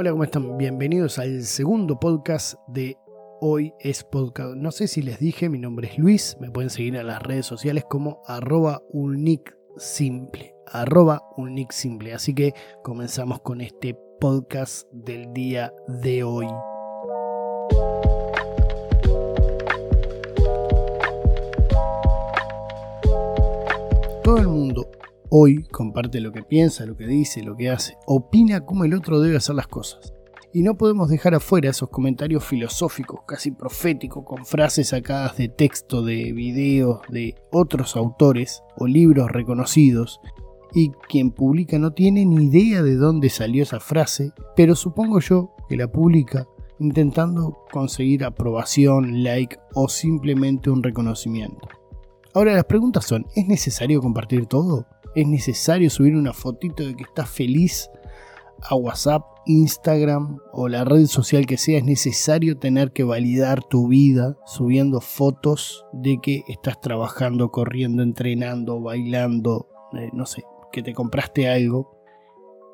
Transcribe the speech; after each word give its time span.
Hola, 0.00 0.12
¿cómo 0.12 0.24
están? 0.24 0.56
Bienvenidos 0.56 1.18
al 1.18 1.42
segundo 1.42 2.00
podcast 2.00 2.54
de 2.68 2.96
Hoy 3.42 3.74
es 3.80 4.02
Podcast. 4.02 4.54
No 4.56 4.72
sé 4.72 4.88
si 4.88 5.02
les 5.02 5.18
dije, 5.18 5.50
mi 5.50 5.58
nombre 5.58 5.88
es 5.88 5.98
Luis, 5.98 6.38
me 6.40 6.50
pueden 6.50 6.70
seguir 6.70 6.96
en 6.96 7.06
las 7.06 7.22
redes 7.22 7.44
sociales 7.44 7.84
como 7.84 8.22
arroba 8.26 8.80
simple, 9.76 10.54
arroba 10.66 11.22
simple. 11.68 12.14
Así 12.14 12.34
que 12.34 12.54
comenzamos 12.82 13.42
con 13.42 13.60
este 13.60 13.94
podcast 14.18 14.90
del 14.90 15.34
día 15.34 15.70
de 15.86 16.24
hoy. 16.24 16.46
Todo 24.24 24.38
el 24.38 24.48
mundo 24.48 24.90
hoy 25.30 25.62
comparte 25.64 26.20
lo 26.20 26.32
que 26.32 26.42
piensa, 26.42 26.84
lo 26.84 26.96
que 26.96 27.06
dice, 27.06 27.42
lo 27.42 27.56
que 27.56 27.70
hace, 27.70 27.96
opina 28.06 28.66
cómo 28.66 28.84
el 28.84 28.94
otro 28.94 29.20
debe 29.20 29.36
hacer 29.36 29.54
las 29.54 29.68
cosas. 29.68 30.12
Y 30.52 30.62
no 30.62 30.76
podemos 30.76 31.08
dejar 31.08 31.34
afuera 31.34 31.70
esos 31.70 31.90
comentarios 31.90 32.44
filosóficos, 32.44 33.20
casi 33.26 33.52
proféticos, 33.52 34.24
con 34.24 34.44
frases 34.44 34.88
sacadas 34.88 35.36
de 35.36 35.48
texto, 35.48 36.02
de 36.02 36.32
videos, 36.32 37.00
de 37.08 37.36
otros 37.52 37.94
autores 37.94 38.62
o 38.76 38.88
libros 38.88 39.30
reconocidos, 39.30 40.20
y 40.74 40.90
quien 41.08 41.30
publica 41.30 41.78
no 41.78 41.92
tiene 41.92 42.26
ni 42.26 42.46
idea 42.46 42.82
de 42.82 42.96
dónde 42.96 43.30
salió 43.30 43.62
esa 43.62 43.80
frase, 43.80 44.32
pero 44.56 44.74
supongo 44.74 45.20
yo 45.20 45.54
que 45.68 45.76
la 45.76 45.90
publica 45.90 46.46
intentando 46.80 47.58
conseguir 47.70 48.24
aprobación, 48.24 49.22
like 49.22 49.56
o 49.74 49.88
simplemente 49.88 50.70
un 50.70 50.82
reconocimiento. 50.82 51.68
Ahora 52.32 52.54
las 52.54 52.64
preguntas 52.64 53.04
son, 53.04 53.26
¿es 53.34 53.46
necesario 53.46 54.00
compartir 54.00 54.46
todo? 54.46 54.86
¿Es 55.14 55.26
necesario 55.26 55.90
subir 55.90 56.14
una 56.16 56.32
fotito 56.32 56.84
de 56.84 56.94
que 56.94 57.02
estás 57.02 57.28
feliz 57.28 57.90
a 58.62 58.76
WhatsApp, 58.76 59.24
Instagram 59.46 60.38
o 60.52 60.68
la 60.68 60.84
red 60.84 61.06
social 61.06 61.46
que 61.46 61.56
sea? 61.56 61.78
¿Es 61.78 61.84
necesario 61.84 62.58
tener 62.58 62.92
que 62.92 63.02
validar 63.02 63.64
tu 63.64 63.88
vida 63.88 64.38
subiendo 64.46 65.00
fotos 65.00 65.84
de 65.92 66.18
que 66.22 66.44
estás 66.46 66.80
trabajando, 66.80 67.50
corriendo, 67.50 68.04
entrenando, 68.04 68.80
bailando, 68.80 69.68
eh, 69.94 70.10
no 70.12 70.26
sé, 70.26 70.44
que 70.70 70.82
te 70.82 70.94
compraste 70.94 71.48
algo? 71.48 71.96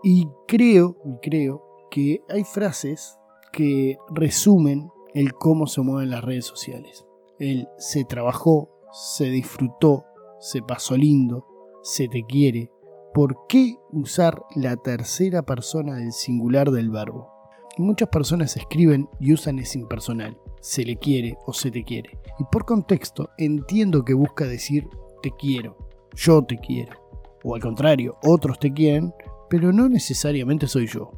Y 0.03 0.29
creo, 0.47 0.99
creo 1.23 1.63
que 1.91 2.21
hay 2.29 2.45
frases 2.45 3.19
que 3.51 3.97
resumen 4.11 4.91
el 5.15 5.33
cómo 5.33 5.67
se 5.67 5.81
mueven 5.81 6.11
las 6.11 6.23
redes 6.23 6.45
sociales. 6.45 7.07
El 7.39 7.67
se 7.79 8.05
trabajó, 8.05 8.69
se 8.93 9.31
disfrutó, 9.31 10.05
se 10.39 10.61
pasó 10.61 10.97
lindo, 10.99 11.47
se 11.87 12.09
te 12.09 12.25
quiere, 12.25 12.69
¿por 13.15 13.47
qué 13.49 13.77
usar 13.93 14.43
la 14.57 14.77
tercera 14.77 15.43
persona 15.43 15.95
del 15.95 16.11
singular 16.11 16.73
del 16.73 16.91
verbo? 16.91 17.31
Muchas 17.79 18.09
personas 18.09 18.57
escriben 18.57 19.09
y 19.21 19.33
usan 19.33 19.61
ese 19.61 19.79
impersonal, 19.79 20.37
se 20.61 20.85
le 20.85 20.97
quiere 20.97 21.39
o 21.47 21.53
se 21.53 21.71
te 21.71 21.85
quiere. 21.85 22.19
Y 22.41 22.45
por 22.51 22.65
contexto 22.65 23.31
entiendo 23.39 24.05
que 24.05 24.15
busca 24.15 24.47
decir 24.47 24.89
te 25.23 25.31
quiero, 25.31 25.77
yo 26.17 26.43
te 26.43 26.59
quiero. 26.59 26.99
O 27.45 27.55
al 27.55 27.61
contrario, 27.61 28.17
otros 28.25 28.59
te 28.59 28.73
quieren, 28.73 29.15
pero 29.49 29.73
no 29.73 29.89
necesariamente 29.89 30.67
soy 30.67 30.89
yo. 30.89 31.13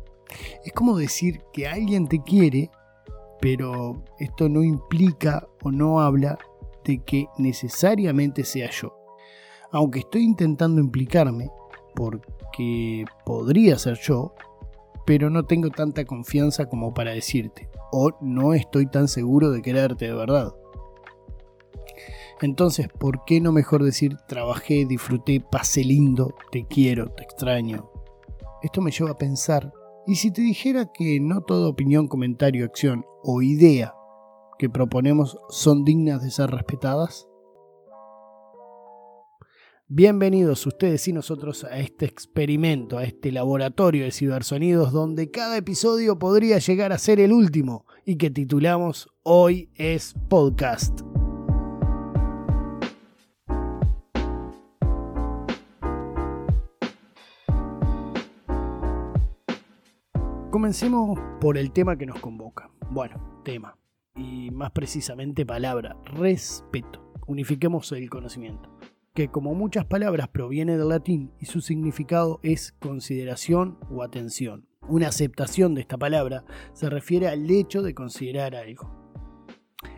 Es 0.67 0.75
como 0.75 0.99
decir 0.99 1.41
que 1.51 1.67
alguien 1.67 2.09
te 2.09 2.23
quiere, 2.23 2.71
pero 3.41 4.05
esto 4.19 4.51
no 4.51 4.63
implica 4.63 5.49
o 5.63 5.71
no 5.71 6.03
habla 6.03 6.39
de 6.85 6.99
que 6.99 7.27
necesariamente 7.39 8.45
sea 8.45 8.69
yo 8.71 8.98
aunque 9.73 10.01
estoy 10.01 10.23
intentando 10.23 10.81
implicarme, 10.81 11.51
porque 11.95 13.05
podría 13.25 13.79
ser 13.79 13.99
yo, 13.99 14.35
pero 15.07 15.31
no 15.31 15.45
tengo 15.45 15.71
tanta 15.71 16.05
confianza 16.05 16.67
como 16.67 16.93
para 16.95 17.13
decirte, 17.13 17.69
o 17.93 18.11
no 18.21 18.55
estoy 18.55 18.87
tan 18.87 19.09
seguro 19.09 19.51
de 19.51 19.63
quererte 19.63 20.07
de 20.07 20.15
verdad. 20.15 20.55
Entonces, 22.41 22.89
¿por 22.89 23.25
qué 23.25 23.41
no 23.41 23.51
mejor 23.51 23.83
decir 23.83 24.17
trabajé, 24.29 24.87
disfruté, 24.87 25.41
pasé 25.41 25.83
lindo, 25.83 26.35
te 26.53 26.67
quiero, 26.67 27.11
te 27.11 27.25
extraño? 27.25 27.91
Esto 28.63 28.81
me 28.81 28.91
lleva 28.93 29.11
a 29.11 29.19
pensar, 29.19 29.73
¿y 30.07 30.17
si 30.17 30.31
te 30.31 30.43
dijera 30.43 30.93
que 30.93 31.21
no 31.21 31.41
toda 31.41 31.69
opinión, 31.69 32.07
comentario, 32.07 32.65
acción 32.65 33.05
o 33.23 33.43
idea 33.43 33.95
que 34.59 34.69
proponemos 34.71 35.39
son 35.49 35.85
dignas 35.85 36.23
de 36.23 36.31
ser 36.31 36.51
respetadas? 36.51 37.28
Bienvenidos 39.91 40.67
ustedes 40.67 41.09
y 41.09 41.15
nosotros 41.15 41.65
a 41.65 41.79
este 41.79 42.05
experimento, 42.05 42.99
a 42.99 43.05
este 43.05 43.33
laboratorio 43.33 44.05
de 44.05 44.13
cibersonidos 44.13 44.93
donde 44.93 45.31
cada 45.31 45.57
episodio 45.57 46.19
podría 46.19 46.59
llegar 46.59 46.93
a 46.93 46.99
ser 46.99 47.21
el 47.21 47.33
último 47.33 47.87
y 48.05 48.17
que 48.17 48.29
titulamos 48.29 49.09
Hoy 49.23 49.71
es 49.77 50.13
Podcast. 50.29 51.01
Comencemos 60.51 61.19
por 61.41 61.57
el 61.57 61.73
tema 61.73 61.97
que 61.97 62.05
nos 62.05 62.21
convoca. 62.21 62.71
Bueno, 62.91 63.41
tema. 63.43 63.79
Y 64.15 64.51
más 64.51 64.71
precisamente 64.73 65.47
palabra, 65.47 65.97
respeto. 66.05 67.11
Unifiquemos 67.27 67.91
el 67.93 68.11
conocimiento 68.11 68.78
que 69.19 69.27
como 69.27 69.53
muchas 69.53 69.85
palabras 69.85 70.29
proviene 70.29 70.79
del 70.79 70.91
latín 70.91 71.33
y 71.41 71.47
su 71.47 71.61
significado 71.61 72.39
es 72.45 72.71
consideración 72.79 73.77
o 73.91 74.05
atención. 74.05 74.69
Una 74.87 75.09
aceptación 75.09 75.75
de 75.75 75.81
esta 75.81 75.99
palabra 75.99 76.45
se 76.73 76.89
refiere 76.89 77.27
al 77.27 77.51
hecho 77.51 77.83
de 77.83 77.95
considerar 77.95 78.55
algo. 78.55 78.89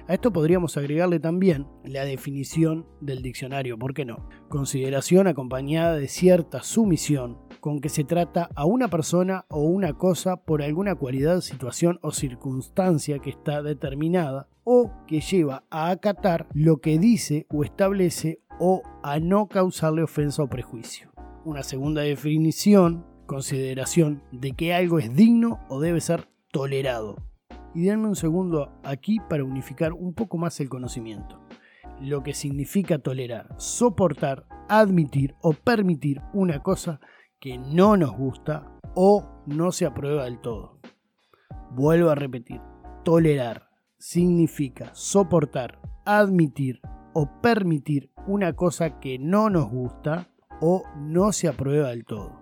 A 0.08 0.14
esto 0.14 0.32
podríamos 0.32 0.78
agregarle 0.78 1.20
también 1.20 1.66
la 1.84 2.06
definición 2.06 2.86
del 3.03 3.20
diccionario, 3.20 3.78
¿por 3.78 3.92
qué 3.92 4.06
no? 4.06 4.26
Consideración 4.48 5.26
acompañada 5.26 5.97
de 5.97 6.08
cierta 6.08 6.62
sumisión 6.62 7.37
con 7.60 7.81
que 7.81 7.91
se 7.91 8.04
trata 8.04 8.48
a 8.54 8.64
una 8.64 8.88
persona 8.88 9.44
o 9.50 9.60
una 9.60 9.98
cosa 9.98 10.37
por 10.44 10.62
alguna 10.62 10.94
cualidad, 10.94 11.42
situación 11.42 11.98
o 12.00 12.10
circunstancia 12.10 13.19
que 13.19 13.28
está 13.28 13.62
determinada 13.62 14.48
o 14.72 14.92
que 15.08 15.20
lleva 15.20 15.64
a 15.69 15.91
acatar 15.91 16.47
lo 16.54 16.76
que 16.76 16.97
dice 17.00 17.44
o 17.50 17.64
establece 17.64 18.38
o 18.60 18.82
a 19.03 19.19
no 19.19 19.48
causarle 19.48 20.04
ofensa 20.04 20.44
o 20.44 20.48
prejuicio. 20.48 21.10
Una 21.44 21.64
segunda 21.64 22.03
definición, 22.03 23.04
consideración 23.26 24.22
de 24.31 24.53
que 24.53 24.72
algo 24.72 25.00
es 25.00 25.12
digno 25.12 25.58
o 25.69 25.81
debe 25.81 26.00
ser 26.00 26.28
tolerado. 26.53 27.16
Y 27.75 27.82
denme 27.82 28.06
un 28.06 28.14
segundo 28.14 28.70
aquí 28.84 29.19
para 29.28 29.42
unificar 29.42 29.92
un 29.92 30.14
poco 30.14 30.38
más 30.38 30.60
el 30.60 30.69
conocimiento. 30.69 31.41
Lo 32.00 32.22
que 32.22 32.32
significa 32.32 33.00
tolerar, 33.00 33.48
soportar, 33.58 34.47
admitir 34.69 35.34
o 35.42 35.52
permitir 35.52 36.20
una 36.32 36.62
cosa 36.62 37.00
que 37.41 37.58
no 37.58 37.97
nos 37.97 38.12
gusta 38.12 38.78
o 38.94 39.42
no 39.47 39.72
se 39.72 39.84
aprueba 39.84 40.26
del 40.26 40.41
todo. 40.41 40.78
Vuelvo 41.72 42.10
a 42.10 42.14
repetir, 42.14 42.60
tolerar 43.02 43.69
significa 44.00 44.91
soportar, 44.94 45.78
admitir 46.05 46.81
o 47.12 47.28
permitir 47.41 48.11
una 48.27 48.55
cosa 48.55 48.99
que 48.99 49.19
no 49.19 49.50
nos 49.50 49.71
gusta 49.71 50.28
o 50.61 50.83
no 50.97 51.33
se 51.33 51.49
aprueba 51.49 51.91
del 51.91 52.05
todo. 52.05 52.41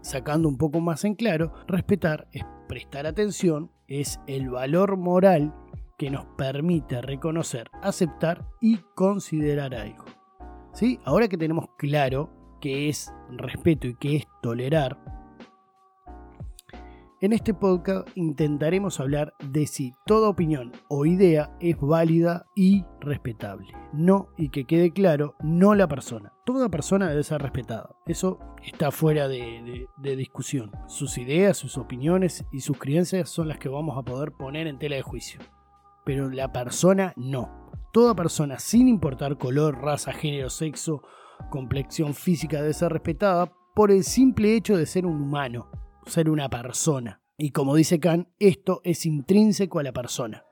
Sacando 0.00 0.48
un 0.48 0.56
poco 0.56 0.80
más 0.80 1.04
en 1.04 1.14
claro, 1.14 1.52
respetar 1.68 2.26
es 2.32 2.44
prestar 2.68 3.06
atención, 3.06 3.70
es 3.86 4.18
el 4.26 4.50
valor 4.50 4.96
moral 4.96 5.54
que 5.98 6.10
nos 6.10 6.26
permite 6.36 7.00
reconocer, 7.02 7.70
aceptar 7.82 8.46
y 8.60 8.78
considerar 8.94 9.74
algo. 9.74 10.04
¿Sí? 10.72 10.98
Ahora 11.04 11.28
que 11.28 11.38
tenemos 11.38 11.66
claro 11.78 12.30
qué 12.60 12.88
es 12.88 13.12
respeto 13.30 13.88
y 13.88 13.94
qué 13.94 14.16
es 14.16 14.24
tolerar, 14.42 14.98
en 17.22 17.32
este 17.32 17.54
podcast 17.54 18.08
intentaremos 18.14 19.00
hablar 19.00 19.32
de 19.42 19.66
si 19.66 19.94
toda 20.04 20.28
opinión 20.28 20.72
o 20.88 21.06
idea 21.06 21.56
es 21.60 21.78
válida 21.80 22.44
y 22.54 22.84
respetable. 23.00 23.68
No, 23.94 24.28
y 24.36 24.50
que 24.50 24.66
quede 24.66 24.90
claro, 24.90 25.34
no 25.42 25.74
la 25.74 25.88
persona. 25.88 26.34
Toda 26.44 26.68
persona 26.68 27.08
debe 27.08 27.22
ser 27.22 27.40
respetada. 27.40 27.88
Eso 28.06 28.38
está 28.62 28.90
fuera 28.90 29.28
de, 29.28 29.88
discusión. 30.02 30.72
Sus 30.88 31.16
ideas, 31.16 31.56
sus 31.56 31.78
opiniones 31.78 32.44
y 32.52 32.60
sus 32.60 32.76
creencias 32.76 33.30
son 33.30 33.48
las 33.48 33.58
que 33.58 33.70
vamos 33.70 33.96
a 33.96 34.02
poder 34.02 34.32
poner 34.32 34.66
en 34.66 34.78
tela 34.78 34.96
de 34.96 35.02
juicio. 35.02 35.40
Pero 36.04 36.28
la 36.28 36.52
persona 36.52 37.14
no. 37.16 37.70
Toda 37.94 38.14
persona, 38.14 38.58
sin 38.58 38.88
importar 38.88 39.38
color, 39.38 39.80
raza, 39.80 40.12
género, 40.12 40.50
sexo, 40.50 41.02
complexión 41.48 42.12
física, 42.12 42.60
debe 42.60 42.74
ser 42.74 42.92
respetada 42.92 43.50
por 43.74 43.90
el 43.90 44.04
simple 44.04 44.54
hecho 44.54 44.76
de 44.76 44.84
ser 44.84 45.06
un 45.06 45.22
humano 45.22 45.70
ser 46.06 46.30
una 46.30 46.48
persona. 46.48 47.20
Y 47.36 47.50
como 47.50 47.74
dice 47.74 48.00
Kant, 48.00 48.28
esto 48.38 48.80
es 48.84 49.04
intrínseco 49.04 49.78
a 49.78 49.82
la 49.82 49.92
persona. 49.92 50.44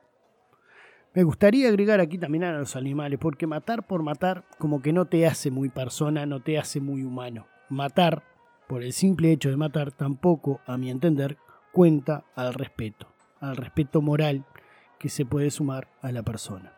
Me 1.14 1.22
gustaría 1.22 1.68
agregar 1.68 2.00
aquí 2.00 2.18
también 2.18 2.44
a 2.44 2.58
los 2.58 2.76
animales, 2.76 3.18
porque 3.20 3.46
matar 3.46 3.86
por 3.86 4.02
matar 4.02 4.44
como 4.58 4.82
que 4.82 4.92
no 4.92 5.06
te 5.06 5.26
hace 5.26 5.50
muy 5.50 5.68
persona, 5.68 6.26
no 6.26 6.40
te 6.40 6.58
hace 6.58 6.80
muy 6.80 7.04
humano. 7.04 7.46
Matar, 7.68 8.24
por 8.68 8.82
el 8.82 8.92
simple 8.92 9.30
hecho 9.30 9.48
de 9.48 9.56
matar, 9.56 9.92
tampoco, 9.92 10.60
a 10.66 10.76
mi 10.76 10.90
entender, 10.90 11.38
cuenta 11.72 12.24
al 12.34 12.52
respeto, 12.52 13.06
al 13.40 13.56
respeto 13.56 14.02
moral 14.02 14.44
que 14.98 15.08
se 15.08 15.24
puede 15.24 15.50
sumar 15.50 15.88
a 16.02 16.10
la 16.10 16.22
persona. 16.22 16.72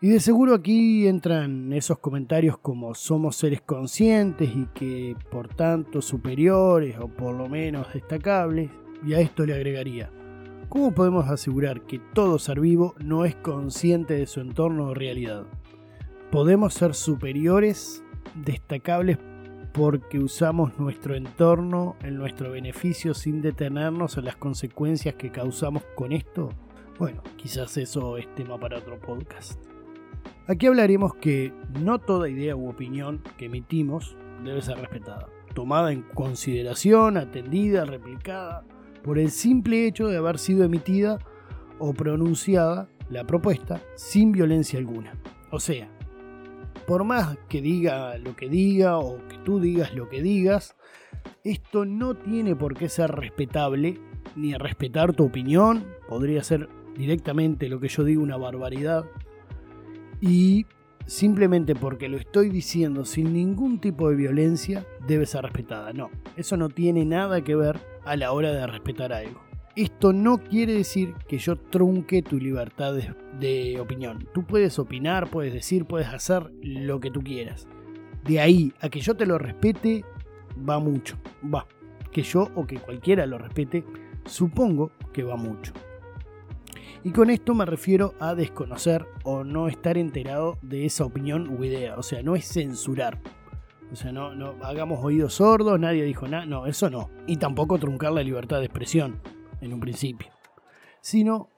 Y 0.00 0.10
de 0.10 0.20
seguro 0.20 0.54
aquí 0.54 1.08
entran 1.08 1.72
esos 1.72 1.98
comentarios 1.98 2.56
como 2.56 2.94
somos 2.94 3.34
seres 3.34 3.62
conscientes 3.62 4.48
y 4.54 4.66
que 4.66 5.16
por 5.28 5.48
tanto 5.48 6.02
superiores 6.02 6.96
o 7.00 7.08
por 7.08 7.34
lo 7.34 7.48
menos 7.48 7.92
destacables, 7.92 8.70
y 9.04 9.14
a 9.14 9.20
esto 9.20 9.44
le 9.44 9.54
agregaría, 9.54 10.12
¿cómo 10.68 10.92
podemos 10.92 11.28
asegurar 11.28 11.80
que 11.80 11.98
todo 12.14 12.38
ser 12.38 12.60
vivo 12.60 12.94
no 13.00 13.24
es 13.24 13.34
consciente 13.34 14.14
de 14.14 14.28
su 14.28 14.40
entorno 14.40 14.86
o 14.86 14.94
realidad? 14.94 15.46
¿Podemos 16.30 16.74
ser 16.74 16.94
superiores, 16.94 18.04
destacables 18.36 19.18
porque 19.72 20.20
usamos 20.20 20.78
nuestro 20.78 21.16
entorno 21.16 21.96
en 22.02 22.14
nuestro 22.14 22.52
beneficio 22.52 23.14
sin 23.14 23.42
detenernos 23.42 24.16
en 24.16 24.26
las 24.26 24.36
consecuencias 24.36 25.16
que 25.16 25.32
causamos 25.32 25.82
con 25.96 26.12
esto? 26.12 26.50
Bueno, 27.00 27.20
quizás 27.36 27.76
eso 27.78 28.16
es 28.16 28.32
tema 28.36 28.60
para 28.60 28.78
otro 28.78 29.00
podcast. 29.00 29.77
Aquí 30.50 30.66
hablaremos 30.66 31.14
que 31.14 31.52
no 31.78 31.98
toda 31.98 32.30
idea 32.30 32.56
u 32.56 32.70
opinión 32.70 33.22
que 33.36 33.44
emitimos 33.44 34.16
debe 34.42 34.62
ser 34.62 34.78
respetada, 34.78 35.28
tomada 35.52 35.92
en 35.92 36.00
consideración, 36.00 37.18
atendida, 37.18 37.84
replicada, 37.84 38.64
por 39.04 39.18
el 39.18 39.30
simple 39.30 39.86
hecho 39.86 40.08
de 40.08 40.16
haber 40.16 40.38
sido 40.38 40.64
emitida 40.64 41.18
o 41.78 41.92
pronunciada 41.92 42.88
la 43.10 43.26
propuesta 43.26 43.82
sin 43.94 44.32
violencia 44.32 44.78
alguna. 44.78 45.20
O 45.50 45.60
sea, 45.60 45.90
por 46.86 47.04
más 47.04 47.36
que 47.50 47.60
diga 47.60 48.16
lo 48.16 48.34
que 48.34 48.48
diga 48.48 48.96
o 48.96 49.18
que 49.28 49.36
tú 49.44 49.60
digas 49.60 49.94
lo 49.94 50.08
que 50.08 50.22
digas, 50.22 50.76
esto 51.44 51.84
no 51.84 52.14
tiene 52.14 52.56
por 52.56 52.74
qué 52.74 52.88
ser 52.88 53.10
respetable, 53.10 54.00
ni 54.34 54.54
respetar 54.54 55.12
tu 55.12 55.26
opinión, 55.26 55.84
podría 56.08 56.42
ser 56.42 56.70
directamente 56.96 57.68
lo 57.68 57.80
que 57.80 57.88
yo 57.88 58.02
digo 58.02 58.22
una 58.22 58.38
barbaridad, 58.38 59.04
y 60.20 60.66
simplemente 61.06 61.74
porque 61.74 62.08
lo 62.08 62.18
estoy 62.18 62.50
diciendo 62.50 63.04
sin 63.04 63.32
ningún 63.32 63.80
tipo 63.80 64.10
de 64.10 64.16
violencia 64.16 64.86
debe 65.06 65.26
ser 65.26 65.42
respetada. 65.42 65.92
No, 65.92 66.10
eso 66.36 66.56
no 66.56 66.68
tiene 66.68 67.04
nada 67.04 67.42
que 67.42 67.56
ver 67.56 67.78
a 68.04 68.16
la 68.16 68.32
hora 68.32 68.52
de 68.52 68.66
respetar 68.66 69.12
algo. 69.12 69.40
Esto 69.74 70.12
no 70.12 70.38
quiere 70.38 70.74
decir 70.74 71.14
que 71.28 71.38
yo 71.38 71.56
trunque 71.56 72.20
tu 72.20 72.36
libertad 72.38 72.94
de, 73.38 73.80
opinión. 73.80 74.28
Tú 74.34 74.44
puedes 74.44 74.78
opinar, 74.78 75.30
puedes 75.30 75.52
decir, 75.52 75.84
puedes 75.84 76.08
hacer 76.08 76.50
lo 76.62 76.98
que 76.98 77.12
tú 77.12 77.22
quieras. 77.22 77.68
De 78.24 78.40
ahí 78.40 78.72
a 78.80 78.88
que 78.88 79.00
yo 79.00 79.14
te 79.14 79.24
lo 79.24 79.38
respete, 79.38 80.04
va 80.68 80.80
mucho. 80.80 81.16
Va. 81.54 81.66
Que 82.10 82.22
yo 82.22 82.48
o 82.56 82.66
que 82.66 82.76
cualquiera 82.76 83.24
lo 83.26 83.38
respete, 83.38 83.84
supongo 84.24 84.90
que 85.12 85.22
va 85.22 85.36
mucho. 85.36 85.72
Y 87.04 87.12
con 87.12 87.30
esto 87.30 87.54
me 87.54 87.64
refiero 87.64 88.14
a 88.18 88.34
desconocer 88.34 89.06
o 89.22 89.44
no 89.44 89.68
estar 89.68 89.96
enterado 89.96 90.58
de 90.62 90.84
esa 90.84 91.04
opinión 91.04 91.48
u 91.48 91.64
idea. 91.64 91.96
O 91.96 92.02
sea, 92.02 92.22
no 92.22 92.34
es 92.34 92.46
censurar. 92.46 93.20
O 93.92 93.96
sea, 93.96 94.12
no, 94.12 94.34
no 94.34 94.54
hagamos 94.62 95.02
oídos 95.02 95.34
sordos, 95.34 95.78
nadie 95.78 96.04
dijo 96.04 96.26
nada. 96.26 96.44
No, 96.44 96.66
eso 96.66 96.90
no. 96.90 97.10
Y 97.26 97.36
tampoco 97.36 97.78
truncar 97.78 98.12
la 98.12 98.22
libertad 98.22 98.58
de 98.58 98.66
expresión 98.66 99.20
en 99.60 99.72
un 99.72 99.80
principio. 99.80 100.28
Sino 101.00 101.50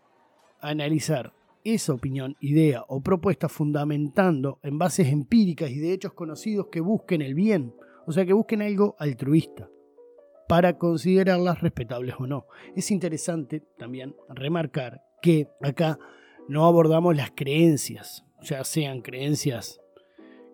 analizar 0.61 1.33
esa 1.65 1.95
opinión, 1.95 2.37
idea 2.41 2.85
o 2.89 3.01
propuesta 3.01 3.49
fundamentando 3.49 4.59
en 4.63 4.79
bases 4.79 5.09
empíricas 5.09 5.71
y 5.71 5.79
de 5.79 5.93
hechos 5.93 6.13
conocidos 6.13 6.69
que 6.71 6.81
busquen 6.81 7.23
el 7.23 7.35
bien. 7.35 7.75
O 8.07 8.13
sea, 8.13 8.27
que 8.27 8.33
busquen 8.35 8.63
algo 8.63 8.95
altruista 8.99 9.69
para 10.49 10.79
considerarlas 10.79 11.61
respetables 11.61 12.15
o 12.19 12.27
no. 12.27 12.47
Es 12.75 12.91
interesante 12.91 13.63
también 13.79 14.17
remarcar 14.29 15.01
que 15.21 15.49
acá 15.63 15.99
no 16.49 16.67
abordamos 16.67 17.17
las 17.17 17.31
creencias, 17.31 18.25
ya 18.43 18.65
sean 18.65 19.03
creencias 19.03 19.81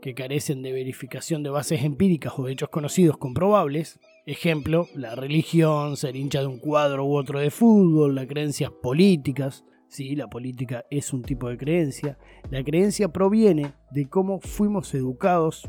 que 0.00 0.14
carecen 0.14 0.62
de 0.62 0.72
verificación 0.72 1.42
de 1.42 1.50
bases 1.50 1.82
empíricas 1.82 2.34
o 2.38 2.44
de 2.44 2.52
hechos 2.52 2.68
conocidos 2.68 3.16
comprobables, 3.16 3.98
ejemplo, 4.26 4.88
la 4.94 5.14
religión, 5.14 5.96
ser 5.96 6.16
hincha 6.16 6.40
de 6.40 6.46
un 6.46 6.58
cuadro 6.58 7.04
u 7.04 7.16
otro 7.16 7.40
de 7.40 7.50
fútbol, 7.50 8.14
las 8.14 8.26
creencias 8.26 8.70
políticas, 8.70 9.64
sí, 9.88 10.14
la 10.14 10.28
política 10.28 10.84
es 10.90 11.12
un 11.12 11.22
tipo 11.22 11.48
de 11.48 11.56
creencia, 11.56 12.18
la 12.50 12.62
creencia 12.62 13.08
proviene 13.08 13.72
de 13.90 14.08
cómo 14.08 14.40
fuimos 14.40 14.94
educados, 14.94 15.68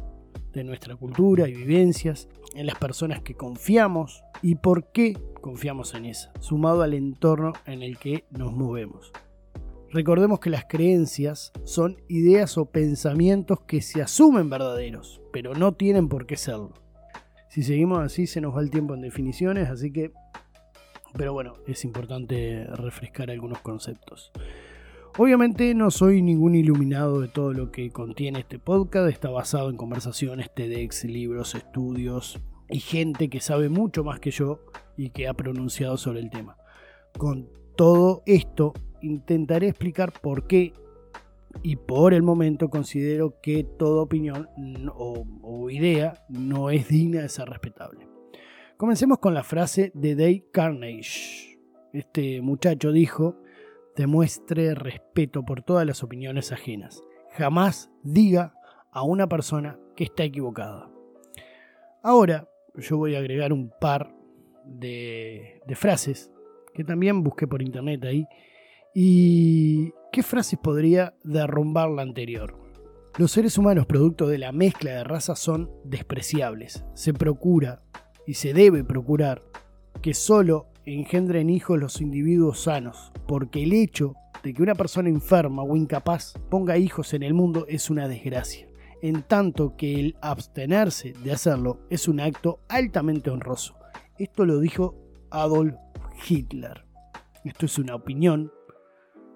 de 0.58 0.64
nuestra 0.64 0.96
cultura 0.96 1.48
y 1.48 1.54
vivencias, 1.54 2.28
en 2.56 2.66
las 2.66 2.78
personas 2.78 3.22
que 3.22 3.36
confiamos 3.36 4.24
y 4.42 4.56
por 4.56 4.92
qué 4.92 5.16
confiamos 5.40 5.94
en 5.94 6.06
esa, 6.06 6.34
sumado 6.40 6.82
al 6.82 6.96
entorno 6.96 7.54
en 7.66 7.84
el 7.84 8.00
que 8.00 8.26
nos 8.32 8.52
movemos. 8.52 9.12
Recordemos 9.92 10.40
que 10.40 10.50
las 10.50 10.66
creencias 10.66 11.54
son 11.64 11.98
ideas 12.10 12.58
o 12.58 12.66
pensamientos 12.66 13.62
que 13.62 13.82
se 13.82 14.02
asumen 14.02 14.50
verdaderos, 14.50 15.22
pero 15.32 15.54
no 15.54 15.74
tienen 15.74 16.10
por 16.10 16.26
qué 16.26 16.36
serlo. 16.36 16.74
Si 17.50 17.62
seguimos 17.64 18.00
así 18.00 18.28
se 18.28 18.42
nos 18.42 18.56
va 18.56 18.62
el 18.62 18.72
tiempo 18.72 18.96
en 18.96 19.02
definiciones, 19.02 19.70
así 19.70 19.94
que... 19.94 20.12
Pero 21.16 21.34
bueno, 21.34 21.54
es 21.68 21.86
importante 21.86 22.66
refrescar 22.66 23.32
algunos 23.32 23.60
conceptos. 23.62 24.32
Obviamente 25.20 25.74
no 25.74 25.90
soy 25.90 26.22
ningún 26.22 26.54
iluminado 26.54 27.22
de 27.22 27.28
todo 27.28 27.52
lo 27.52 27.72
que 27.72 27.90
contiene 27.90 28.42
este 28.42 28.60
podcast, 28.60 29.10
está 29.10 29.32
basado 29.32 29.72
en 29.72 29.76
conversaciones, 29.76 30.54
TEDx, 30.54 31.06
libros, 31.06 31.56
estudios 31.56 32.40
y 32.70 32.80
gente 32.80 33.28
que 33.28 33.40
sabe 33.40 33.68
mucho 33.68 34.04
más 34.04 34.20
que 34.20 34.30
yo 34.30 34.60
y 34.96 35.10
que 35.10 35.28
ha 35.28 35.34
pronunciado 35.34 35.98
sobre 35.98 36.20
el 36.20 36.30
tema. 36.30 36.58
Con 37.18 37.50
todo 37.76 38.22
esto 38.28 38.74
intentaré 39.02 39.70
explicar 39.70 40.14
por 40.22 40.46
qué 40.46 40.74
y 41.64 41.78
por 41.78 42.14
el 42.14 42.22
momento 42.22 42.70
considero 42.70 43.42
que 43.42 43.64
toda 43.64 44.04
opinión 44.04 44.48
o, 44.94 45.68
idea 45.72 46.14
no 46.30 46.70
es 46.70 46.90
digna 46.90 47.22
de 47.22 47.30
ser 47.30 47.50
respetable. 47.50 48.08
Comencemos 48.78 49.18
con 49.18 49.34
la 49.34 49.44
frase 49.44 49.92
de 49.96 50.16
Dave 50.16 50.46
Carnage. 50.52 51.58
Este 51.92 52.40
muchacho 52.42 52.92
dijo, 52.92 53.42
demuestre 53.98 54.76
respeto 54.76 55.44
por 55.44 55.64
todas 55.64 55.86
las 55.86 56.04
opiniones 56.04 56.52
ajenas. 56.52 57.02
Jamás 57.32 57.90
diga 58.04 58.54
a 58.92 59.02
una 59.02 59.28
persona 59.28 59.78
que 59.96 60.06
está 60.06 60.24
equivocada. 60.24 60.90
Ahora 62.04 62.48
yo 62.76 62.98
voy 62.98 63.16
a 63.16 63.20
agregar 63.20 63.52
un 63.52 63.72
par 63.82 64.16
de, 64.64 65.62
frases 65.76 66.32
que 66.74 66.84
también 66.84 67.24
busqué 67.24 67.48
por 67.48 67.62
internet 67.62 68.06
ahí. 68.06 68.26
¿Y 68.94 69.92
qué 70.12 70.22
frases 70.22 70.60
podría 70.60 71.16
derrumbar 71.24 71.90
la 71.90 72.04
anterior? 72.04 72.56
Los 73.18 73.32
seres 73.32 73.58
humanos 73.58 73.88
producto 73.88 74.28
de 74.28 74.38
la 74.38 74.52
mezcla 74.52 74.92
de 74.92 75.04
razas 75.04 75.40
son 75.40 75.72
despreciables. 75.84 76.86
Se 76.94 77.14
procura 77.14 77.82
y 78.28 78.36
se 78.36 78.54
debe 78.54 78.84
procurar 78.84 79.42
que 80.04 80.14
solo 80.14 80.68
engendren 80.94 81.50
hijos 81.50 81.78
los 81.78 82.00
individuos 82.00 82.62
sanos, 82.62 83.12
porque 83.28 83.64
el 83.64 83.74
hecho 83.74 84.16
de 84.42 84.54
que 84.54 84.64
una 84.64 84.74
persona 84.74 85.10
enferma 85.10 85.64
o 85.64 85.76
incapaz 85.76 86.34
ponga 86.50 86.78
hijos 86.78 87.14
en 87.14 87.24
el 87.24 87.34
mundo 87.34 87.66
es 87.68 87.90
una 87.90 88.08
desgracia, 88.08 88.68
en 89.02 89.24
tanto 89.24 89.76
que 89.76 90.00
el 90.00 90.16
abstenerse 90.22 91.12
de 91.12 91.34
hacerlo 91.34 91.82
es 91.90 92.08
un 92.08 92.22
acto 92.22 92.62
altamente 92.70 93.30
honroso. 93.30 93.76
Esto 94.18 94.46
lo 94.46 94.60
dijo 94.60 94.96
Adolf 95.30 95.76
Hitler. 96.28 96.86
Esto 97.44 97.66
es 97.66 97.78
una 97.78 97.96
opinión 97.96 98.52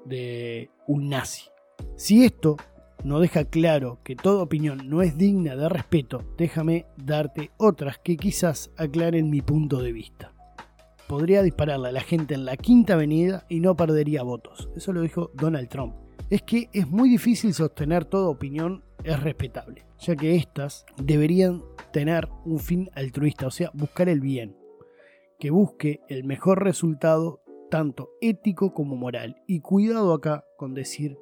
de 0.05 0.71
un 0.87 1.09
nazi. 1.09 1.49
Si 1.97 2.23
esto 2.23 2.55
no 3.03 3.19
deja 3.19 3.43
claro 3.43 3.99
que 4.03 4.15
toda 4.15 4.43
opinión 4.43 4.89
no 4.89 5.01
es 5.01 5.17
digna 5.17 5.57
de 5.57 5.67
respeto, 5.67 6.23
déjame 6.37 6.85
darte 6.95 7.51
otras 7.57 7.99
que 7.99 8.15
quizás 8.15 8.71
aclaren 8.77 9.29
mi 9.29 9.41
punto 9.41 9.81
de 9.81 9.91
vista 9.91 10.31
podría 11.11 11.43
dispararle 11.43 11.89
a 11.89 11.91
la 11.91 11.99
gente 11.99 12.35
en 12.35 12.45
la 12.45 12.55
quinta 12.55 12.93
avenida 12.93 13.45
y 13.49 13.59
no 13.59 13.75
perdería 13.75 14.23
votos. 14.23 14.69
Eso 14.77 14.93
lo 14.93 15.01
dijo 15.01 15.29
Donald 15.33 15.67
Trump. 15.67 15.93
Es 16.29 16.41
que 16.41 16.69
es 16.71 16.87
muy 16.87 17.09
difícil 17.09 17.53
sostener 17.53 18.05
toda 18.05 18.29
opinión 18.29 18.85
es 19.03 19.21
respetable, 19.21 19.83
ya 19.99 20.15
que 20.15 20.37
éstas 20.37 20.85
deberían 20.95 21.63
tener 21.91 22.29
un 22.45 22.59
fin 22.59 22.89
altruista, 22.95 23.47
o 23.47 23.51
sea, 23.51 23.71
buscar 23.73 24.07
el 24.07 24.21
bien, 24.21 24.55
que 25.37 25.51
busque 25.51 25.99
el 26.07 26.23
mejor 26.23 26.63
resultado 26.63 27.41
tanto 27.69 28.11
ético 28.21 28.73
como 28.73 28.95
moral. 28.95 29.35
Y 29.47 29.59
cuidado 29.59 30.13
acá 30.13 30.45
con 30.55 30.73
decir 30.73 31.17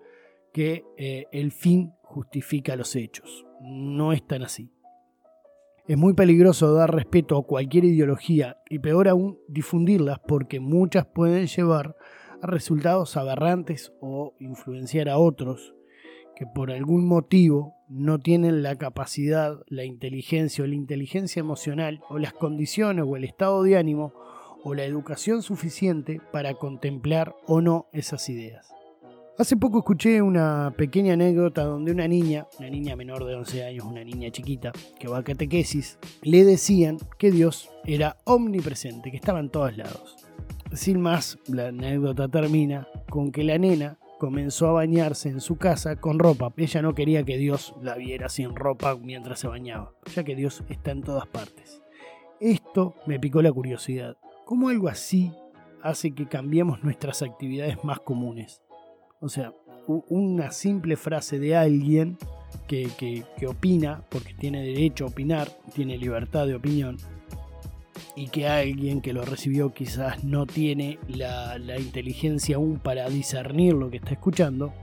que 0.54 0.84
eh, 0.98 1.26
el 1.32 1.52
fin 1.52 1.94
justifica 2.04 2.76
los 2.76 2.96
hechos. 2.96 3.44
No 3.60 4.14
es 4.14 4.22
tan 4.28 4.44
así. 4.44 4.72
Es 5.90 5.98
muy 5.98 6.14
peligroso 6.14 6.72
dar 6.76 6.94
respeto 6.94 7.36
a 7.36 7.48
cualquier 7.48 7.84
ideología 7.84 8.58
y 8.70 8.78
peor 8.78 9.08
aún 9.08 9.40
difundirlas 9.48 10.20
porque 10.20 10.60
muchas 10.60 11.08
pueden 11.08 11.48
llevar 11.48 11.96
a 12.44 12.46
resultados 12.46 13.18
aberrantes 13.18 13.92
o 14.00 14.36
influenciar 14.38 15.10
a 15.10 15.18
otros 15.18 15.74
que 16.36 16.46
por 16.46 16.70
algún 16.70 17.08
motivo 17.08 17.74
no 17.90 18.20
tienen 18.20 18.62
la 18.62 18.76
capacidad, 18.76 19.64
la 19.66 19.84
inteligencia 19.84 20.64
o 20.64 20.68
la 20.68 20.76
inteligencia 20.76 21.40
emocional 21.40 22.02
o 22.08 22.20
las 22.20 22.34
condiciones 22.34 23.06
o 23.08 23.16
el 23.16 23.24
estado 23.24 23.64
de 23.64 23.76
ánimo 23.76 24.14
o 24.64 24.76
la 24.76 24.86
educación 24.86 25.42
suficiente 25.42 26.22
para 26.32 26.54
contemplar 26.54 27.34
o 27.48 27.62
no 27.62 27.88
esas 27.94 28.30
ideas. 28.30 28.79
Hace 29.40 29.56
poco 29.56 29.78
escuché 29.78 30.22
una 30.22 30.74
pequeña 30.76 31.14
anécdota 31.14 31.64
donde 31.64 31.94
una 31.94 32.10
niña, 32.10 32.46
una 32.60 32.70
niña 32.70 32.98
menor 32.98 33.24
de 33.24 33.36
11 33.36 33.64
años, 33.64 33.86
una 33.86 34.04
niña 34.04 34.30
chiquita, 34.32 34.74
que 35.00 35.08
va 35.08 35.20
a 35.20 35.24
catequesis, 35.24 35.98
le 36.24 36.44
decían 36.44 36.98
que 37.18 37.32
Dios 37.32 37.70
era 37.86 38.18
omnipresente, 38.26 39.12
que 39.12 39.16
estaba 39.16 39.40
en 39.40 39.50
todos 39.50 39.78
lados. 39.78 40.18
Sin 40.74 41.00
más, 41.00 41.40
la 41.48 41.70
anécdota 41.70 42.28
termina 42.28 42.90
con 43.10 43.32
que 43.32 43.46
la 43.46 43.58
nena 43.58 43.98
comenzó 44.20 44.68
a 44.68 44.74
bañarse 44.74 45.30
en 45.30 45.40
su 45.40 45.56
casa 45.56 45.96
con 45.96 46.20
ropa. 46.20 46.52
Ella 46.58 46.82
no 46.82 46.94
quería 46.94 47.24
que 47.24 47.38
Dios 47.38 47.74
la 47.82 47.96
viera 47.96 48.28
sin 48.28 48.58
ropa 48.58 48.98
mientras 48.98 49.40
se 49.40 49.48
bañaba, 49.48 49.94
ya 50.14 50.26
que 50.26 50.36
Dios 50.36 50.66
está 50.68 50.92
en 50.92 51.02
todas 51.02 51.28
partes. 51.28 51.82
Esto 52.42 52.94
me 53.08 53.22
picó 53.22 53.42
la 53.42 53.54
curiosidad. 53.54 54.18
¿Cómo 54.44 54.68
algo 54.68 54.90
así 54.90 55.32
hace 55.82 56.12
que 56.12 56.28
cambiemos 56.28 56.84
nuestras 56.84 57.22
actividades 57.22 57.82
más 57.86 58.02
comunes? 58.02 58.62
O 59.22 59.30
sea, 59.30 59.54
una 59.88 60.52
simple 60.52 60.96
frase 60.96 61.40
de 61.40 61.56
alguien 61.56 62.18
que, 62.68 63.26
opina, 63.48 64.04
porque 64.10 64.34
tiene 64.34 64.64
derecho 64.64 65.06
a 65.06 65.08
opinar, 65.08 65.50
tiene 65.74 65.98
libertad 65.98 66.48
de 66.48 66.56
opinión, 66.56 66.98
y 68.16 68.28
que 68.28 68.48
alguien 68.48 69.02
que 69.02 69.14
lo 69.14 69.24
recibió 69.26 69.74
quizás 69.74 70.24
no 70.24 70.46
tiene 70.46 71.00
la, 71.08 71.58
la, 71.58 71.80
inteligencia 71.80 72.56
aún 72.56 72.80
para 72.80 73.10
discernir 73.10 73.74
lo 73.74 73.90
que 73.90 73.98
está 73.98 74.12
escuchando, 74.12 74.74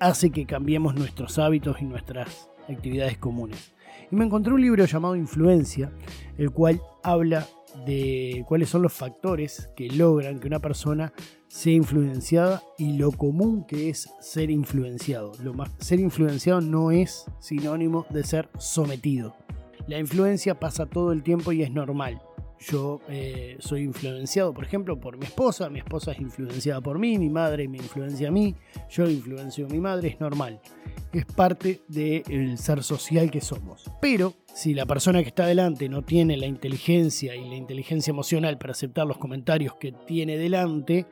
hace 0.00 0.30
que 0.30 0.46
cambiemos 0.46 0.94
nuestros 0.94 1.38
hábitos 1.38 1.82
y 1.82 1.84
nuestras 1.84 2.48
actividades 2.68 3.18
comunes. 3.18 3.74
Y 4.10 4.16
me 4.16 4.24
encontré 4.24 4.52
un 4.52 4.60
libro 4.60 4.84
llamado 4.84 5.16
Influencia, 5.16 5.92
el 6.36 6.50
cual 6.50 6.80
habla 7.02 7.46
de 7.86 8.44
cuáles 8.46 8.70
son 8.70 8.82
los 8.82 8.92
factores 8.92 9.70
que 9.76 9.88
logran 9.88 10.40
que 10.40 10.46
una 10.46 10.60
persona 10.60 11.12
sea 11.48 11.72
influenciada 11.72 12.62
y 12.76 12.96
lo 12.98 13.12
común 13.12 13.64
que 13.66 13.88
es 13.88 14.10
ser 14.20 14.50
influenciado. 14.50 15.32
Lo 15.42 15.54
más, 15.54 15.70
ser 15.78 16.00
influenciado 16.00 16.60
no 16.60 16.90
es 16.90 17.26
sinónimo 17.40 18.06
de 18.10 18.24
ser 18.24 18.48
sometido. 18.58 19.36
La 19.86 19.98
influencia 19.98 20.58
pasa 20.58 20.86
todo 20.86 21.12
el 21.12 21.22
tiempo 21.22 21.52
y 21.52 21.62
es 21.62 21.70
normal. 21.70 22.20
Yo 22.60 23.00
eh, 23.08 23.56
soy 23.60 23.82
influenciado, 23.82 24.52
por 24.52 24.64
ejemplo, 24.64 24.98
por 24.98 25.16
mi 25.16 25.26
esposa, 25.26 25.68
mi 25.70 25.78
esposa 25.78 26.12
es 26.12 26.20
influenciada 26.20 26.80
por 26.80 26.98
mí, 26.98 27.16
mi 27.16 27.28
madre 27.28 27.68
me 27.68 27.78
influencia 27.78 28.28
a 28.28 28.30
mí, 28.32 28.54
yo 28.90 29.08
influencio 29.08 29.66
a 29.66 29.68
mi 29.68 29.78
madre, 29.78 30.08
es 30.08 30.20
normal. 30.20 30.60
Es 31.12 31.24
parte 31.24 31.82
del 31.88 32.58
ser 32.58 32.82
social 32.82 33.30
que 33.30 33.40
somos. 33.40 33.90
Pero 34.00 34.34
si 34.52 34.74
la 34.74 34.86
persona 34.86 35.22
que 35.22 35.28
está 35.28 35.46
delante 35.46 35.88
no 35.88 36.02
tiene 36.02 36.36
la 36.36 36.46
inteligencia 36.46 37.36
y 37.36 37.48
la 37.48 37.54
inteligencia 37.54 38.10
emocional 38.10 38.58
para 38.58 38.72
aceptar 38.72 39.06
los 39.06 39.18
comentarios 39.18 39.74
que 39.76 39.92
tiene 39.92 40.36
delante, 40.36 41.06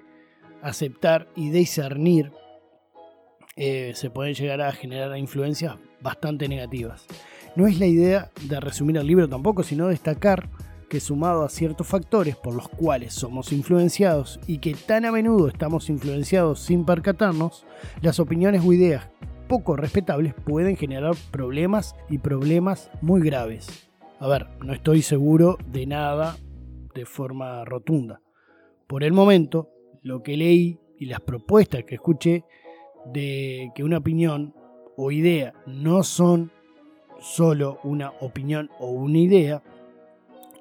aceptar 0.62 1.28
y 1.36 1.50
discernir, 1.50 2.32
eh, 3.54 3.92
se 3.94 4.10
pueden 4.10 4.34
llegar 4.34 4.60
a 4.60 4.72
generar 4.72 5.16
influencias 5.16 5.76
bastante 6.00 6.48
negativas. 6.48 7.06
No 7.54 7.66
es 7.66 7.78
la 7.78 7.86
idea 7.86 8.30
de 8.42 8.60
resumir 8.60 8.98
el 8.98 9.06
libro 9.06 9.28
tampoco, 9.28 9.62
sino 9.62 9.88
destacar 9.88 10.50
que 10.88 11.00
sumado 11.00 11.44
a 11.44 11.48
ciertos 11.48 11.86
factores 11.86 12.36
por 12.36 12.54
los 12.54 12.68
cuales 12.68 13.12
somos 13.12 13.52
influenciados 13.52 14.40
y 14.46 14.58
que 14.58 14.74
tan 14.74 15.04
a 15.04 15.12
menudo 15.12 15.48
estamos 15.48 15.90
influenciados 15.90 16.60
sin 16.60 16.84
percatarnos, 16.84 17.66
las 18.02 18.20
opiniones 18.20 18.62
o 18.64 18.72
ideas 18.72 19.08
poco 19.48 19.76
respetables 19.76 20.34
pueden 20.34 20.76
generar 20.76 21.14
problemas 21.30 21.94
y 22.08 22.18
problemas 22.18 22.90
muy 23.00 23.20
graves. 23.20 23.88
A 24.18 24.28
ver, 24.28 24.48
no 24.64 24.72
estoy 24.72 25.02
seguro 25.02 25.58
de 25.66 25.86
nada 25.86 26.36
de 26.94 27.06
forma 27.06 27.64
rotunda. 27.64 28.20
Por 28.86 29.04
el 29.04 29.12
momento, 29.12 29.70
lo 30.02 30.22
que 30.22 30.36
leí 30.36 30.80
y 30.98 31.06
las 31.06 31.20
propuestas 31.20 31.84
que 31.84 31.96
escuché 31.96 32.44
de 33.12 33.70
que 33.74 33.84
una 33.84 33.98
opinión 33.98 34.54
o 34.96 35.10
idea 35.10 35.52
no 35.66 36.02
son 36.02 36.50
solo 37.20 37.78
una 37.84 38.12
opinión 38.20 38.70
o 38.78 38.90
una 38.90 39.18
idea 39.18 39.62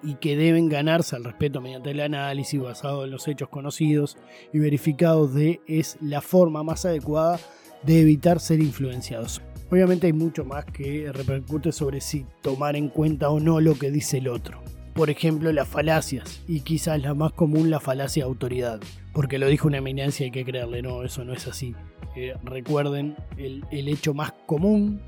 y 0.05 0.15
que 0.15 0.37
deben 0.37 0.69
ganarse 0.69 1.15
al 1.15 1.23
respeto 1.23 1.61
mediante 1.61 1.91
el 1.91 1.99
análisis 1.99 2.61
basado 2.61 3.03
en 3.03 3.11
los 3.11 3.27
hechos 3.27 3.49
conocidos 3.49 4.17
y 4.53 4.59
verificados 4.59 5.31
es 5.67 5.97
la 5.99 6.21
forma 6.21 6.63
más 6.63 6.85
adecuada 6.85 7.39
de 7.83 8.01
evitar 8.01 8.39
ser 8.39 8.59
influenciados. 8.59 9.41
Obviamente 9.71 10.07
hay 10.07 10.13
mucho 10.13 10.45
más 10.45 10.65
que 10.65 11.11
repercute 11.11 11.71
sobre 11.71 12.01
si 12.01 12.25
tomar 12.41 12.75
en 12.75 12.89
cuenta 12.89 13.29
o 13.29 13.39
no 13.39 13.59
lo 13.59 13.75
que 13.75 13.91
dice 13.91 14.19
el 14.19 14.27
otro. 14.27 14.61
Por 14.93 15.09
ejemplo, 15.09 15.51
las 15.51 15.67
falacias, 15.67 16.41
y 16.47 16.61
quizás 16.61 17.01
la 17.01 17.13
más 17.13 17.33
común, 17.33 17.69
la 17.69 17.81
falacia 17.81 18.23
de 18.23 18.29
autoridad. 18.29 18.79
Porque 19.11 19.39
lo 19.39 19.47
dijo 19.47 19.67
una 19.67 19.79
eminencia, 19.79 20.23
hay 20.25 20.31
que 20.31 20.45
creerle, 20.45 20.81
no, 20.81 21.03
eso 21.03 21.25
no 21.25 21.33
es 21.33 21.47
así. 21.47 21.75
Eh, 22.15 22.33
recuerden 22.43 23.17
el, 23.37 23.89
hecho 23.89 24.13
más 24.13 24.31
común, 24.45 25.01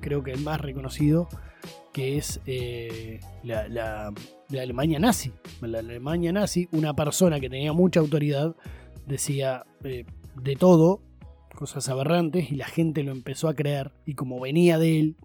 creo 0.00 0.24
que 0.24 0.32
el 0.32 0.40
más 0.40 0.60
reconocido, 0.60 1.28
que 1.92 2.16
es 2.16 2.40
eh, 2.46 3.20
la, 3.42 4.12
Alemania 4.50 4.98
nazi. 4.98 5.32
La 5.60 5.80
Alemania 5.80 6.32
nazi, 6.32 6.68
una 6.72 6.94
persona 6.94 7.40
que 7.40 7.50
tenía 7.50 7.72
mucha 7.72 8.00
autoridad, 8.00 8.56
decía 9.06 9.64
eh, 9.84 10.04
de 10.36 10.56
todo, 10.56 11.02
cosas 11.54 11.88
aberrantes, 11.88 12.50
y 12.50 12.56
la 12.56 12.66
gente 12.66 13.02
lo 13.02 13.12
empezó 13.12 13.48
a 13.48 13.54
creer, 13.54 13.92
y 14.06 14.14
como 14.14 14.40
venía 14.40 14.78
de 14.78 15.00
él, 15.00 15.16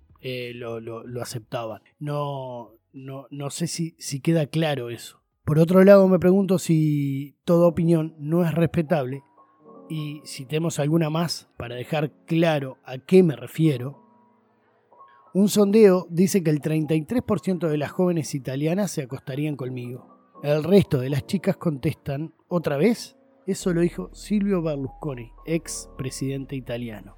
lo, 0.55 0.79
lo, 0.79 1.21
aceptaban. 1.21 1.81
No, 1.99 2.73
no, 2.91 3.27
no 3.31 3.49
sé 3.49 3.67
si, 3.67 3.95
si 3.97 4.19
queda 4.19 4.45
claro 4.47 4.89
eso. 4.89 5.21
Por 5.45 5.59
otro 5.59 5.81
lado, 5.85 6.05
me 6.09 6.19
pregunto 6.19 6.59
si 6.59 7.37
toda 7.45 7.67
opinión 7.67 8.13
no 8.19 8.43
es 8.43 8.53
respetable 8.53 9.23
y 9.89 10.21
si 10.25 10.45
tenemos 10.45 10.79
alguna 10.79 11.09
más 11.09 11.49
para 11.57 11.75
dejar 11.75 12.11
claro 12.25 12.77
a 12.83 12.97
qué 12.97 13.23
me 13.23 13.35
refiero. 13.35 14.06
Un 15.37 15.49
sondeo 15.49 16.07
dice 16.09 16.41
que 16.41 16.49
el 16.49 16.63
33% 16.63 17.67
de 17.67 17.77
las 17.77 17.91
jóvenes 17.91 18.33
italianas 18.33 18.89
se 18.89 19.03
acostarían 19.03 19.55
conmigo. 19.55 20.07
El 20.41 20.63
resto 20.63 20.97
de 20.97 21.11
las 21.11 21.27
chicas 21.27 21.57
contestan, 21.57 22.33
¿otra 22.47 22.75
vez? 22.75 23.19
Eso 23.45 23.71
lo 23.71 23.81
dijo 23.81 24.09
Silvio 24.15 24.63
Berlusconi, 24.63 25.29
ex 25.45 25.91
presidente 25.95 26.55
italiano. 26.55 27.17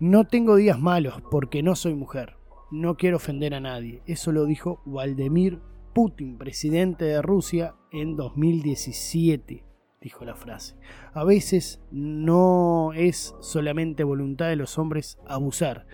No 0.00 0.26
tengo 0.26 0.56
días 0.56 0.80
malos 0.80 1.20
porque 1.30 1.62
no 1.62 1.76
soy 1.76 1.94
mujer. 1.94 2.38
No 2.70 2.96
quiero 2.96 3.18
ofender 3.18 3.52
a 3.52 3.60
nadie. 3.60 4.00
Eso 4.06 4.32
lo 4.32 4.46
dijo 4.46 4.80
Vladimir 4.86 5.60
Putin, 5.92 6.38
presidente 6.38 7.04
de 7.04 7.20
Rusia, 7.20 7.74
en 7.92 8.16
2017, 8.16 9.64
dijo 10.00 10.24
la 10.24 10.34
frase. 10.34 10.76
A 11.12 11.24
veces 11.24 11.78
no 11.90 12.94
es 12.94 13.34
solamente 13.40 14.02
voluntad 14.02 14.48
de 14.48 14.56
los 14.56 14.78
hombres 14.78 15.18
abusar, 15.26 15.86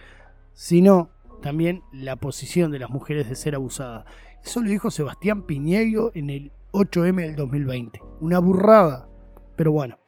sino 0.55 1.11
también 1.43 1.83
la 1.93 2.17
posición 2.17 2.71
de 2.71 2.79
las 2.79 2.91
mujeres 2.91 3.29
de 3.29 3.35
ser 3.35 3.55
abusadas. 3.55 4.05
Eso 4.45 4.61
lo 4.63 4.71
dijo 4.71 4.91
Sebastián 4.91 5.43
Piñeiro 5.43 6.11
en 6.15 6.31
el 6.31 6.53
8M 6.73 7.17
del 7.21 7.37
2020. 7.37 8.01
Una 8.21 8.39
burrada, 8.39 9.09
pero 9.57 9.73
bueno. 9.73 9.99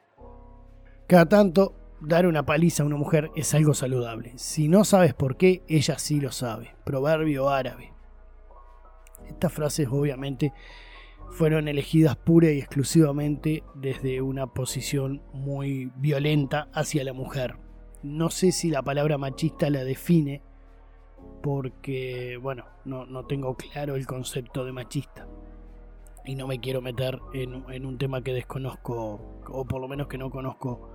Cada 1.07 1.27
tanto 1.27 1.75
dar 2.01 2.25
una 2.25 2.45
paliza 2.45 2.83
a 2.83 2.85
una 2.85 2.95
mujer 2.95 3.31
es 3.35 3.53
algo 3.53 3.73
saludable. 3.73 4.33
Si 4.37 4.67
no 4.67 4.83
sabes 4.83 5.13
por 5.13 5.37
qué, 5.37 5.63
ella 5.67 5.99
sí 5.99 6.19
lo 6.19 6.31
sabe. 6.31 6.75
Proverbio 6.83 7.49
árabe. 7.49 7.93
Estas 9.27 9.53
frases 9.53 9.87
obviamente 9.89 10.53
fueron 11.31 11.67
elegidas 11.67 12.15
pura 12.15 12.51
y 12.51 12.59
exclusivamente 12.59 13.63
desde 13.73 14.21
una 14.21 14.47
posición 14.47 15.21
muy 15.33 15.91
violenta 15.97 16.69
hacia 16.73 17.03
la 17.03 17.13
mujer. 17.13 17.64
No 18.05 18.29
sé 18.29 18.51
si 18.51 18.69
la 18.69 18.83
palabra 18.83 19.17
machista 19.17 19.67
la 19.71 19.83
define 19.83 20.43
porque, 21.41 22.37
bueno, 22.39 22.65
no, 22.85 23.07
no 23.07 23.25
tengo 23.25 23.55
claro 23.55 23.95
el 23.95 24.05
concepto 24.05 24.63
de 24.63 24.71
machista. 24.71 25.27
Y 26.23 26.35
no 26.35 26.45
me 26.45 26.59
quiero 26.59 26.83
meter 26.83 27.19
en, 27.33 27.63
en 27.67 27.85
un 27.85 27.97
tema 27.97 28.21
que 28.21 28.31
desconozco, 28.31 29.41
o 29.47 29.65
por 29.65 29.81
lo 29.81 29.87
menos 29.87 30.07
que 30.07 30.19
no 30.19 30.29
conozco 30.29 30.91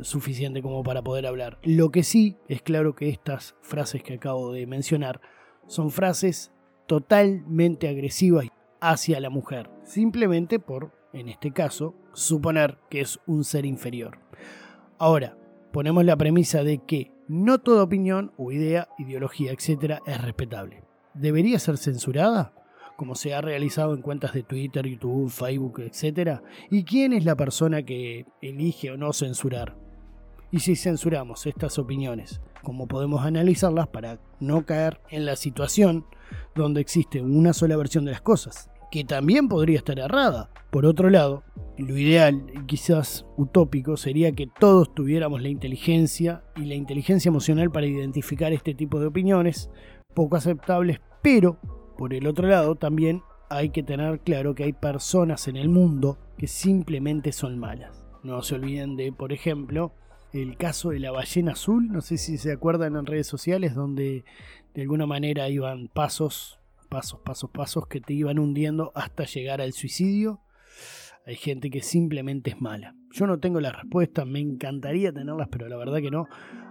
suficiente 0.00 0.60
como 0.60 0.82
para 0.82 1.02
poder 1.02 1.28
hablar. 1.28 1.58
Lo 1.62 1.90
que 1.90 2.02
sí 2.02 2.36
es 2.48 2.62
claro 2.62 2.96
que 2.96 3.08
estas 3.10 3.54
frases 3.62 4.02
que 4.02 4.14
acabo 4.14 4.52
de 4.52 4.66
mencionar 4.66 5.20
son 5.68 5.92
frases 5.92 6.52
totalmente 6.86 7.88
agresivas 7.88 8.48
hacia 8.80 9.20
la 9.20 9.30
mujer, 9.30 9.70
simplemente 9.84 10.58
por, 10.58 10.90
en 11.12 11.28
este 11.28 11.52
caso, 11.52 11.94
suponer 12.12 12.78
que 12.88 13.02
es 13.02 13.20
un 13.28 13.44
ser 13.44 13.66
inferior. 13.66 14.18
Ahora, 14.98 15.36
ponemos 15.72 16.04
la 16.04 16.16
premisa 16.16 16.64
de 16.64 16.78
que 16.78 17.12
no 17.28 17.58
toda 17.58 17.82
opinión 17.82 18.32
o 18.36 18.52
idea, 18.52 18.88
ideología, 18.98 19.52
etc. 19.52 20.00
es 20.06 20.20
respetable. 20.22 20.84
¿Debería 21.14 21.58
ser 21.58 21.78
censurada? 21.78 22.54
como 22.96 23.14
se 23.14 23.32
ha 23.32 23.40
realizado 23.40 23.94
en 23.94 24.02
cuentas 24.02 24.34
de 24.34 24.42
Twitter, 24.42 24.86
YouTube, 24.86 25.30
Facebook, 25.30 25.80
etc. 25.80 26.42
¿Y 26.70 26.84
quién 26.84 27.14
es 27.14 27.24
la 27.24 27.34
persona 27.34 27.82
que 27.82 28.26
elige 28.42 28.90
o 28.90 28.98
no 28.98 29.14
censurar? 29.14 29.74
y 30.52 30.60
si 30.60 30.76
censuramos 30.76 31.46
estas 31.46 31.78
opiniones, 31.78 32.40
cómo 32.62 32.86
podemos 32.86 33.24
analizarlas 33.24 33.88
para 33.88 34.18
no 34.40 34.66
caer 34.66 35.00
en 35.10 35.24
la 35.24 35.36
situación 35.36 36.06
donde 36.54 36.80
existe 36.80 37.20
una 37.20 37.52
sola 37.52 37.76
versión 37.76 38.04
de 38.04 38.12
las 38.12 38.20
cosas. 38.20 38.69
Que 38.90 39.04
también 39.04 39.48
podría 39.48 39.78
estar 39.78 39.98
errada. 39.98 40.50
Por 40.70 40.86
otro 40.86 41.10
lado, 41.10 41.42
lo 41.78 41.96
ideal 41.96 42.44
quizás 42.66 43.26
utópico 43.36 43.96
sería 43.96 44.32
que 44.32 44.46
todos 44.46 44.94
tuviéramos 44.94 45.42
la 45.42 45.48
inteligencia 45.48 46.44
y 46.56 46.64
la 46.66 46.74
inteligencia 46.74 47.28
emocional 47.28 47.70
para 47.70 47.86
identificar 47.86 48.52
este 48.52 48.74
tipo 48.74 49.00
de 49.00 49.06
opiniones 49.06 49.70
poco 50.14 50.36
aceptables, 50.36 51.00
pero 51.22 51.58
por 51.96 52.14
el 52.14 52.26
otro 52.26 52.48
lado 52.48 52.74
también 52.74 53.22
hay 53.48 53.70
que 53.70 53.82
tener 53.82 54.20
claro 54.20 54.54
que 54.54 54.64
hay 54.64 54.72
personas 54.72 55.48
en 55.48 55.56
el 55.56 55.68
mundo 55.68 56.18
que 56.38 56.46
simplemente 56.46 57.32
son 57.32 57.58
malas. 57.58 58.04
No 58.22 58.42
se 58.42 58.54
olviden 58.54 58.96
de, 58.96 59.12
por 59.12 59.32
ejemplo, 59.32 59.92
el 60.32 60.56
caso 60.56 60.90
de 60.90 61.00
la 61.00 61.10
ballena 61.10 61.52
azul, 61.52 61.90
no 61.90 62.00
sé 62.00 62.16
si 62.16 62.38
se 62.38 62.52
acuerdan 62.52 62.94
en 62.94 63.06
redes 63.06 63.26
sociales, 63.26 63.74
donde 63.74 64.24
de 64.74 64.82
alguna 64.82 65.06
manera 65.06 65.48
iban 65.48 65.88
pasos, 65.88 66.59
pasos, 66.90 67.20
pasos, 67.20 67.50
pasos 67.50 67.86
que 67.86 68.00
te 68.00 68.12
iban 68.12 68.38
hundiendo 68.38 68.92
hasta 68.94 69.24
llegar 69.24 69.62
al 69.62 69.72
suicidio. 69.72 70.42
Hay 71.24 71.36
gente 71.36 71.70
que 71.70 71.82
simplemente 71.82 72.50
es 72.50 72.60
mala. 72.60 72.94
Yo 73.12 73.26
no 73.26 73.38
tengo 73.38 73.60
la 73.60 73.72
respuesta, 73.72 74.24
me 74.24 74.40
encantaría 74.40 75.12
tenerlas, 75.12 75.48
pero 75.50 75.68
la 75.68 75.76
verdad 75.76 76.00
que 76.00 76.10
no. 76.10 76.26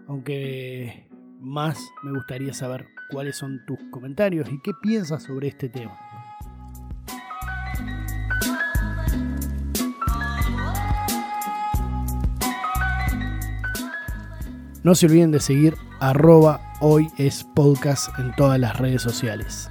Aunque 0.07 1.07
más 1.39 1.79
me 2.03 2.11
gustaría 2.11 2.53
saber 2.53 2.85
cuáles 3.11 3.37
son 3.37 3.61
tus 3.65 3.79
comentarios 3.91 4.49
y 4.51 4.61
qué 4.61 4.71
piensas 4.81 5.23
sobre 5.23 5.47
este 5.47 5.69
tema. 5.69 5.97
No 14.83 14.95
se 14.95 15.07
olviden 15.07 15.31
de 15.31 15.39
seguir 15.39 15.75
arroba 15.99 16.61
hoy 16.81 17.07
es 17.17 17.43
podcast 17.43 18.17
en 18.17 18.33
todas 18.35 18.59
las 18.59 18.77
redes 18.77 19.01
sociales. 19.01 19.69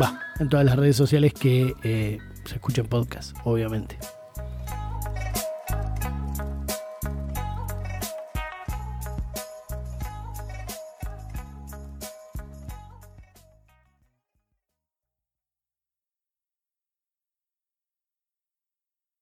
Va, 0.00 0.20
en 0.38 0.48
todas 0.48 0.64
las 0.64 0.76
redes 0.76 0.96
sociales 0.96 1.32
que 1.32 1.74
eh, 1.82 2.18
se 2.44 2.54
escuchen 2.54 2.86
podcast, 2.86 3.36
obviamente. 3.44 3.98